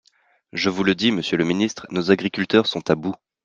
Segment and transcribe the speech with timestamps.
[0.51, 3.13] Je vous le dis, monsieur le ministre, nos agriculteurs sont à bout.